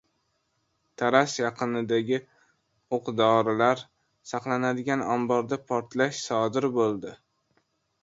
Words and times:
Taraz 1.01 1.35
yaqinidagi 1.41 2.19
o‘q-dorilar 2.99 3.85
saqlanadigan 4.33 5.07
omborda 5.13 5.63
portlash 5.71 6.27
sodir 6.27 6.73
bo‘ldi 6.81 7.19